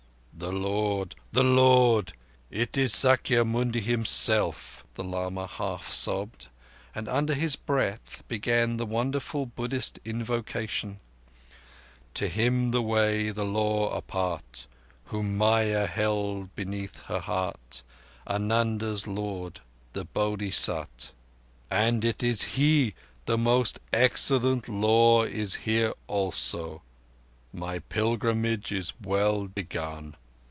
[0.33, 1.13] "The Lord!
[1.33, 2.13] The Lord!
[2.49, 6.47] It is Sakya Muni himself," the lama half sobbed;
[6.95, 10.99] and under his breath began the wonderful Buddhist invocation:
[12.15, 14.65] "To Him the Way,—the Law,—Apart—
[15.05, 17.83] Whom Maya held beneath her heart,
[18.25, 21.11] Ananda's Lord—the Bodhisat."
[21.69, 22.93] "And He is here!
[23.27, 26.81] The Most Excellent Law is here also.
[27.53, 30.15] My pilgrimage is well begun.